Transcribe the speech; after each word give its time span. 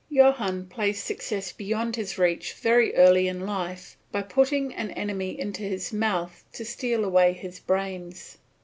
Johann 0.09 0.65
placed 0.65 1.05
success 1.05 1.51
beyond 1.51 1.95
his 1.95 2.17
reach 2.17 2.53
very 2.53 2.95
early 2.95 3.27
in 3.27 3.41
life 3.45 3.97
by 4.11 4.23
putting 4.23 4.73
an 4.73 4.89
enemy 4.89 5.39
into 5.39 5.61
his 5.61 5.93
mouth 5.93 6.43
to 6.53 6.65
steal 6.65 7.05
away 7.05 7.33
his 7.33 7.59
brains. 7.59 8.39